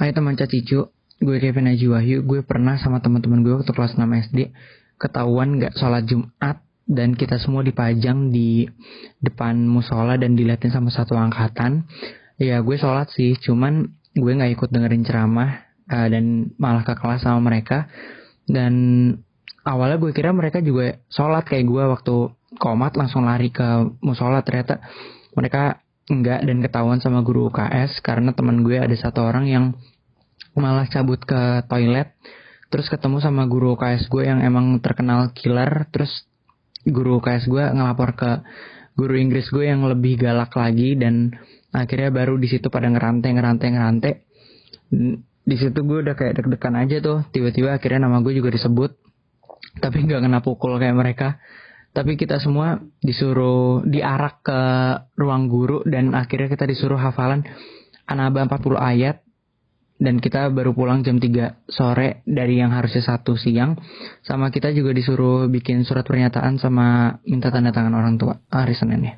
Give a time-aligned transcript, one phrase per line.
[0.00, 2.18] Hai teman Cacicu, gue Kevin Haji Wahyu.
[2.24, 4.48] Gue pernah sama teman-teman gue waktu kelas 6 SD
[4.96, 8.64] ketahuan gak sholat Jumat dan kita semua dipajang di
[9.20, 11.84] depan musola dan diliatin sama satu angkatan.
[12.40, 17.20] Ya gue sholat sih, cuman gue nggak ikut dengerin ceramah uh, dan malah ke kelas
[17.20, 17.84] sama mereka.
[18.48, 18.72] Dan
[19.68, 22.16] awalnya gue kira mereka juga sholat kayak gue waktu
[22.56, 24.80] komat langsung lari ke musola ternyata
[25.36, 29.64] mereka enggak dan ketahuan sama guru UKS karena teman gue ada satu orang yang
[30.58, 32.12] malah cabut ke toilet
[32.70, 36.10] terus ketemu sama guru UKS gue yang emang terkenal killer terus
[36.82, 38.30] guru UKS gue ngelapor ke
[38.98, 41.32] guru Inggris gue yang lebih galak lagi dan
[41.70, 44.12] akhirnya baru di situ pada ngerantai ngerantai ngerantai.
[45.40, 48.92] Di situ gue udah kayak deg-degan aja tuh tiba-tiba akhirnya nama gue juga disebut
[49.78, 51.40] tapi nggak kena pukul kayak mereka
[51.90, 54.60] tapi kita semua disuruh diarak ke
[55.18, 57.42] ruang guru dan akhirnya kita disuruh hafalan
[58.06, 59.22] Anaba 40 ayat
[60.00, 63.76] dan kita baru pulang jam 3 sore dari yang harusnya satu siang
[64.24, 69.04] sama kita juga disuruh bikin surat pernyataan sama minta tanda tangan orang tua hari Senin
[69.04, 69.14] ya.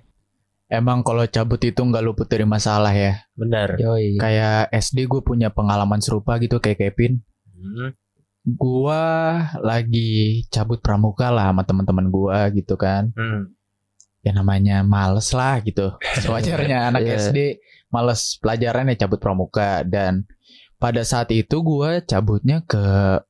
[0.73, 3.29] Emang kalau cabut itu nggak luput dari masalah ya.
[3.37, 3.77] Benar.
[3.77, 4.17] Yoi.
[4.17, 7.21] Kayak SD gue punya pengalaman serupa gitu kayak Kevin.
[7.45, 7.93] Hmm.
[8.43, 9.03] Gua
[9.63, 13.15] lagi cabut pramuka lah sama teman-teman gua gitu kan.
[13.15, 13.55] Hmm.
[14.23, 15.95] Ya namanya males lah gitu.
[16.31, 17.15] Wajarnya anak Iya.
[17.19, 17.39] SD
[17.89, 20.27] males pelajaran ya cabut pramuka dan
[20.77, 22.83] pada saat itu gua cabutnya ke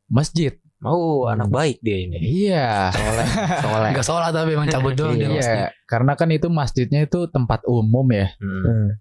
[0.09, 0.57] masjid.
[0.83, 2.19] Oh, anak baik dia ini.
[2.49, 2.91] Iya.
[2.91, 3.29] Soleh,
[3.63, 3.91] soleh.
[3.95, 5.31] Enggak sholat tapi emang cabut doang dia.
[5.31, 8.33] Iya, karena kan itu masjidnya itu tempat umum ya.
[8.42, 8.97] Hmm.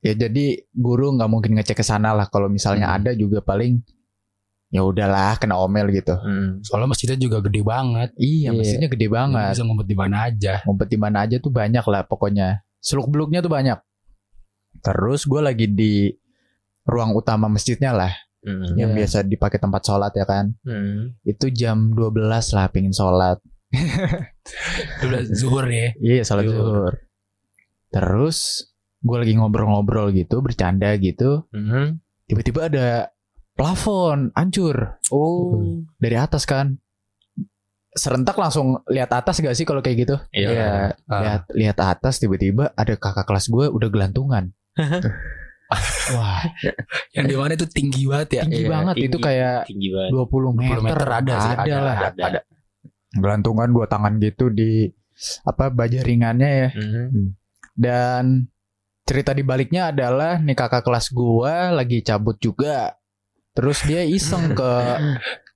[0.00, 2.96] Ya jadi guru nggak mungkin ngecek ke sana lah kalau misalnya Hmm.
[3.02, 3.82] ada juga paling
[4.70, 6.14] ya udahlah kena omel gitu.
[6.14, 6.62] Hmm.
[6.62, 8.14] Soalnya masjidnya juga gede banget.
[8.14, 8.58] Iya, Iya.
[8.58, 9.50] masjidnya gede banget.
[9.52, 10.54] Bisa ngumpet di mana aja.
[10.62, 12.48] Ngumpet di mana aja tuh banyak lah pokoknya.
[12.78, 13.78] Seluk beluknya tuh banyak.
[14.80, 16.08] Terus gue lagi di
[16.86, 18.72] ruang utama masjidnya lah, Hmm.
[18.78, 19.04] yang Iya.
[19.04, 20.54] biasa dipakai tempat sholat ya kan.
[20.64, 21.18] Hmm.
[21.22, 23.36] Itu jam 12 lah pengen sholat.
[24.96, 25.92] Itu udah zuhur ya.
[25.98, 26.62] Iya, sholat Zuhur.
[26.64, 26.94] zuhur.
[27.90, 28.38] Terus
[29.00, 31.44] gue lagi ngobrol-ngobrol gitu, bercanda gitu.
[31.50, 31.98] Hmm.
[32.26, 32.86] Tiba-tiba ada
[33.54, 35.84] plafon hancur Oh.
[35.96, 36.78] dari atas kan.
[37.90, 40.16] Serentak langsung lihat atas gak sih kalau kayak gitu?
[40.30, 40.94] Iya.
[41.04, 41.20] Ah.
[41.20, 44.54] lihat lihat atas tiba-tiba ada kakak kelas gue udah gelantungan.
[46.10, 46.42] Wah,
[47.14, 48.42] Yang di mana itu tinggi banget ya.
[48.42, 49.06] tinggi Iya, banget tinggi.
[49.06, 50.10] itu kayak Tinggi banget.
[50.12, 51.96] 20 meter, 20 meter ada sih, ada, lah.
[52.10, 52.40] Ada, ada.
[53.10, 54.90] Gelantungan dua tangan gitu di
[55.44, 56.68] apa bajaringannya ya.
[56.74, 57.34] Hmm.
[57.70, 58.24] Dan
[59.02, 62.98] cerita di baliknya adalah nih kakak kelas gua lagi cabut juga.
[63.54, 64.72] Terus dia iseng ke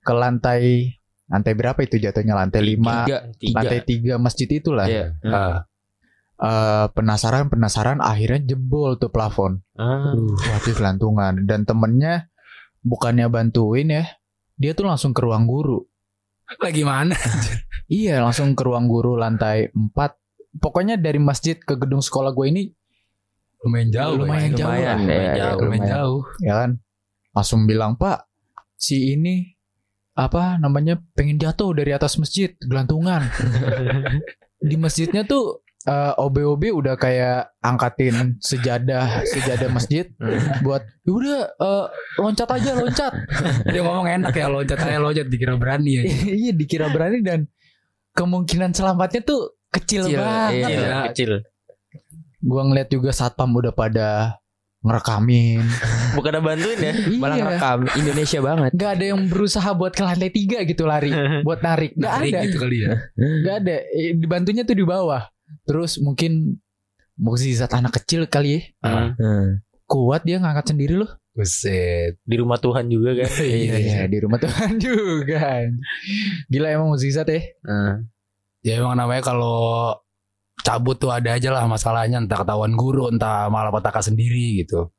[0.05, 0.93] ke lantai
[1.25, 3.17] lantai berapa itu jatuhnya lantai 5 Tiga.
[3.41, 3.55] Tiga.
[3.57, 4.85] lantai 3 masjid itulah.
[4.85, 5.05] Iya.
[5.25, 5.65] Ah.
[6.35, 9.63] Eh, penasaran penasaran akhirnya jebol tuh plafon.
[9.79, 10.13] Ah.
[10.43, 12.29] Dia gelantungan dan temennya
[12.85, 14.05] bukannya bantuin ya,
[14.59, 15.81] dia tuh langsung ke ruang guru.
[16.61, 17.17] Lagi mana?
[17.85, 19.93] Iya, langsung ke ruang guru lantai 4.
[20.57, 22.63] Pokoknya dari masjid ke gedung sekolah gue ini
[23.61, 24.17] Lumayan jauh.
[24.17, 24.57] Lumayan Pak.
[24.57, 25.05] jauh Lumayan, lah.
[25.05, 25.45] ya, Lumayan ya, jauh.
[25.61, 25.89] Lumayan lumayan.
[25.93, 26.21] jauh.
[26.41, 26.71] ya kan
[27.35, 28.25] langsung bilang pak
[28.79, 29.51] si ini
[30.15, 33.27] apa namanya pengen jatuh dari atas masjid gelantungan
[34.69, 40.07] di masjidnya tuh eh, OB-OB udah kayak angkatin sejadah sejadah masjid
[40.63, 41.85] buat "Ya udah eh,
[42.17, 43.13] loncat aja loncat
[43.67, 46.03] Dia ngomong enak ya loncat aja loncat dikira berani ya.
[46.47, 47.51] iya dikira berani dan
[48.15, 50.99] kemungkinan selamatnya tuh kecil, Kecil, banget iya, ya.
[51.11, 51.31] kecil.
[52.39, 54.39] gua ngeliat juga satpam udah pada
[54.79, 55.59] ngerekamin
[56.15, 57.43] Bukan ada bantuin ya, malah Iya.
[57.45, 58.71] ngerekam Indonesia banget.
[58.71, 61.11] nggak ada yang berusaha buat ke lantai tiga gitu lari
[61.45, 62.93] buat narik nggak Narik ada gitu kali ya.
[63.13, 65.27] nggak ada Eh, dibantunya tuh di bawah
[65.61, 66.57] terus mungkin
[67.13, 68.61] mukjizat anak kecil kali ya
[69.13, 69.59] Hmm.
[69.83, 72.15] kuat dia ngangkat sendiri loh Buset.
[72.21, 73.27] Di rumah Tuhan juga kan.
[73.43, 73.99] Iya, iya.
[74.05, 75.67] di rumah Tuhan juga
[76.45, 78.07] gila emang mukjizat ya Hmm.
[78.61, 79.93] Ya emang namanya kalau
[80.57, 84.89] cabut tuh ada aja lah masalahnya entah ketahuan guru entah malah petaka sendiri gitu.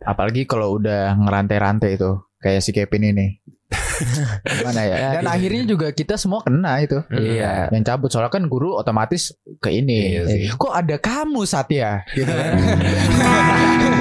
[0.00, 2.10] Apalagi kalau udah ngerantai-rantai itu
[2.40, 3.26] kayak si Kevin ini
[4.58, 5.30] gimana ya dan iya.
[5.30, 7.70] akhirnya juga kita semua kena itu Iya.
[7.70, 9.30] yang cabut soalnya kan guru otomatis
[9.62, 10.42] ke ini Iya sih.
[10.56, 12.50] kok ada kamu Satya gitu kan